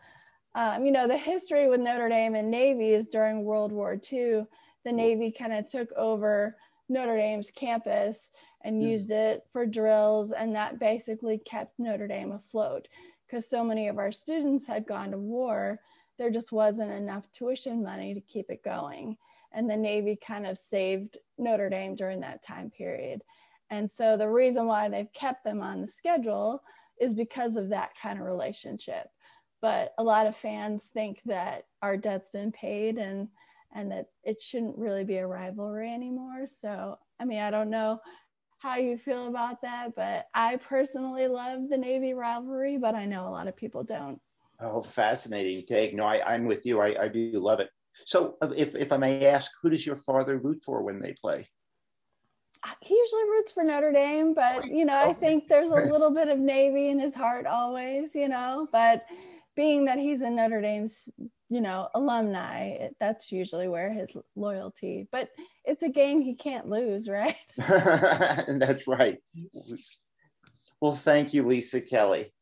um, 0.56 0.86
you 0.86 0.92
know, 0.92 1.08
the 1.08 1.18
history 1.18 1.68
with 1.70 1.80
Notre 1.82 2.10
Dame 2.10 2.36
and 2.36 2.50
Navy 2.50 2.94
is 2.94 3.08
during 3.08 3.44
World 3.44 3.72
War 3.72 4.00
II. 4.12 4.46
The 4.86 4.92
Navy 4.92 5.32
kind 5.32 5.54
of 5.54 5.70
took 5.70 5.92
over 5.94 6.56
Notre 6.90 7.18
Dame's 7.18 7.52
campus 7.52 8.32
and 8.68 8.84
used 8.84 9.12
it 9.12 9.46
for 9.54 9.66
drills. 9.66 10.34
And 10.34 10.54
that 10.54 10.78
basically 10.78 11.38
kept 11.38 11.80
Notre 11.80 12.06
Dame 12.06 12.34
afloat 12.34 12.90
because 13.26 13.50
so 13.50 13.64
many 13.64 13.88
of 13.88 13.98
our 13.98 14.12
students 14.12 14.68
had 14.68 14.86
gone 14.86 15.12
to 15.12 15.18
war. 15.18 15.80
There 16.18 16.30
just 16.30 16.52
wasn't 16.52 16.92
enough 16.92 17.32
tuition 17.32 17.82
money 17.82 18.14
to 18.14 18.20
keep 18.20 18.50
it 18.50 18.66
going. 18.66 19.16
And 19.54 19.70
the 19.70 19.78
Navy 19.78 20.18
kind 20.18 20.46
of 20.46 20.58
saved 20.58 21.18
Notre 21.38 21.70
Dame 21.70 21.96
during 21.96 22.20
that 22.20 22.44
time 22.44 22.70
period. 22.70 23.24
And 23.70 23.90
so 23.90 24.18
the 24.18 24.28
reason 24.28 24.66
why 24.66 24.90
they've 24.90 25.14
kept 25.14 25.46
them 25.46 25.62
on 25.62 25.80
the 25.80 25.88
schedule 25.88 26.62
is 27.00 27.14
because 27.14 27.56
of 27.56 27.70
that 27.70 27.92
kind 28.02 28.20
of 28.20 28.26
relationship. 28.26 29.08
But 29.62 29.94
a 29.98 30.04
lot 30.04 30.28
of 30.28 30.36
fans 30.36 30.90
think 30.94 31.22
that 31.26 31.68
our 31.82 31.96
debt's 31.96 32.32
been 32.32 32.52
paid 32.52 32.98
and 32.98 33.30
and 33.74 33.92
that 33.92 34.08
it 34.24 34.40
shouldn't 34.40 34.78
really 34.78 35.04
be 35.04 35.18
a 35.18 35.28
rivalry 35.28 35.94
anymore. 35.94 36.48
So, 36.48 36.98
I 37.20 37.26
mean, 37.26 37.40
I 37.40 37.52
don't 37.52 37.70
know 37.70 38.00
how 38.60 38.78
you 38.78 38.98
feel 38.98 39.28
about 39.28 39.62
that, 39.62 39.96
but 39.96 40.28
I 40.34 40.58
personally 40.58 41.28
love 41.28 41.70
the 41.70 41.78
Navy 41.78 42.14
rivalry, 42.14 42.78
but 42.78 42.96
I 42.96 43.06
know 43.06 43.28
a 43.28 43.30
lot 43.30 43.48
of 43.48 43.56
people 43.56 43.84
don't. 43.84 44.20
Oh, 44.60 44.82
fascinating 44.82 45.64
take. 45.68 45.94
No, 45.94 46.04
I, 46.04 46.34
I'm 46.34 46.46
with 46.46 46.66
you. 46.66 46.82
I, 46.82 47.04
I 47.04 47.08
do 47.08 47.32
love 47.34 47.60
it. 47.60 47.70
So, 48.06 48.36
uh, 48.42 48.50
if, 48.56 48.76
if 48.76 48.92
I 48.92 48.98
may 48.98 49.28
ask, 49.28 49.52
who 49.62 49.70
does 49.70 49.86
your 49.86 49.96
father 49.96 50.38
root 50.38 50.60
for 50.64 50.82
when 50.82 51.00
they 51.00 51.14
play? 51.14 51.48
He 52.82 52.96
usually 52.96 53.24
roots 53.30 53.52
for 53.52 53.64
Notre 53.64 53.92
Dame, 53.92 54.34
but 54.34 54.66
you 54.68 54.84
know, 54.84 54.98
I 54.98 55.14
think 55.14 55.48
there's 55.48 55.70
a 55.70 55.74
little 55.92 56.12
bit 56.12 56.28
of 56.28 56.40
Navy 56.40 56.90
in 56.90 57.00
his 57.00 57.14
heart 57.14 57.46
always, 57.46 58.16
you 58.16 58.28
know. 58.28 58.68
But 58.72 59.06
being 59.56 59.86
that 59.86 60.00
he's 60.00 60.22
a 60.22 60.30
Notre 60.30 60.62
Dame's 60.62 61.08
you 61.50 61.62
know, 61.62 61.88
alumni, 61.96 62.90
that's 63.00 63.32
usually 63.32 63.68
where 63.68 63.92
his 63.92 64.16
loyalty, 64.36 65.08
but 65.12 65.30
it's 65.64 65.84
a 65.84 65.90
game 65.90 66.22
he 66.22 66.36
can't 66.36 66.70
lose, 66.70 67.08
right? 67.08 67.36
that's 67.58 68.88
right. 68.88 69.18
Well, 70.82 70.96
thank 70.96 71.34
you, 71.34 71.46
Lisa 71.46 71.82
Kelly. 71.82 72.34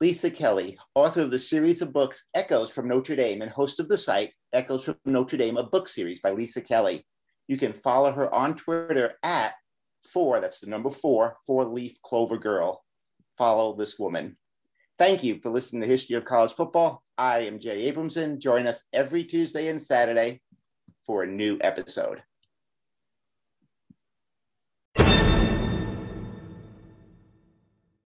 Lisa 0.00 0.30
Kelly, 0.30 0.78
author 0.94 1.22
of 1.22 1.30
the 1.30 1.38
series 1.38 1.82
of 1.82 1.92
books 1.92 2.26
Echoes 2.34 2.70
from 2.70 2.88
Notre 2.88 3.16
Dame 3.16 3.42
and 3.42 3.50
host 3.50 3.80
of 3.80 3.88
the 3.88 3.98
site 3.98 4.32
Echoes 4.52 4.84
from 4.84 4.96
Notre 5.04 5.36
Dame, 5.36 5.56
a 5.56 5.62
book 5.62 5.88
series 5.88 6.20
by 6.20 6.30
Lisa 6.30 6.60
Kelly. 6.60 7.06
You 7.48 7.56
can 7.56 7.72
follow 7.72 8.12
her 8.12 8.32
on 8.32 8.54
Twitter 8.54 9.14
at 9.22 9.54
four, 10.12 10.40
that's 10.40 10.60
the 10.60 10.66
number 10.68 10.90
four, 10.90 11.38
four 11.46 11.64
leaf 11.64 12.00
clover 12.02 12.38
girl. 12.38 12.84
Follow 13.36 13.74
this 13.76 13.98
woman. 13.98 14.36
Thank 15.04 15.22
you 15.22 15.38
for 15.38 15.50
listening 15.50 15.82
to 15.82 15.86
History 15.86 16.16
of 16.16 16.24
College 16.24 16.52
Football. 16.52 17.02
I 17.18 17.40
am 17.40 17.58
Jay 17.58 17.92
Abramson. 17.92 18.38
Join 18.38 18.66
us 18.66 18.84
every 18.90 19.22
Tuesday 19.22 19.68
and 19.68 19.78
Saturday 19.78 20.40
for 21.04 21.22
a 21.22 21.26
new 21.26 21.58
episode. 21.60 22.22